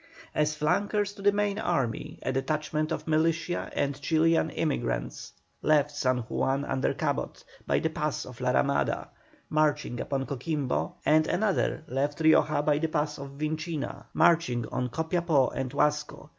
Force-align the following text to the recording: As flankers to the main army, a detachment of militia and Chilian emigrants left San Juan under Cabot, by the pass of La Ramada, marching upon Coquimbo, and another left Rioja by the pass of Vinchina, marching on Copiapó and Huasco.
As 0.33 0.55
flankers 0.55 1.13
to 1.13 1.21
the 1.21 1.31
main 1.31 1.59
army, 1.59 2.17
a 2.23 2.31
detachment 2.33 2.91
of 2.91 3.07
militia 3.07 3.69
and 3.75 4.01
Chilian 4.01 4.49
emigrants 4.49 5.31
left 5.61 5.91
San 5.91 6.17
Juan 6.27 6.65
under 6.65 6.91
Cabot, 6.91 7.43
by 7.67 7.77
the 7.77 7.91
pass 7.91 8.25
of 8.25 8.41
La 8.41 8.49
Ramada, 8.49 9.11
marching 9.47 9.99
upon 10.01 10.25
Coquimbo, 10.25 10.95
and 11.05 11.27
another 11.27 11.83
left 11.87 12.19
Rioja 12.19 12.63
by 12.63 12.79
the 12.79 12.87
pass 12.87 13.19
of 13.19 13.37
Vinchina, 13.37 14.07
marching 14.15 14.67
on 14.69 14.89
Copiapó 14.89 15.51
and 15.53 15.69
Huasco. 15.71 16.29